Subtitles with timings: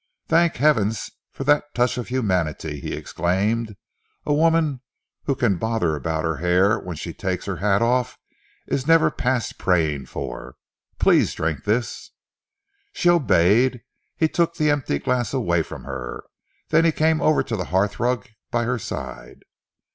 [0.27, 3.75] "Thank heavens for that touch of humanity!" he exclaimed.
[4.25, 4.81] "A woman
[5.25, 8.17] who can bother about her hair when she takes her hat off,
[8.65, 10.55] is never past praying for.
[10.97, 12.09] Please drink this."
[12.93, 13.81] She obeyed.
[14.17, 16.23] He took the empty glass away from her.
[16.69, 19.43] Then he came over to the hearthrug by her side.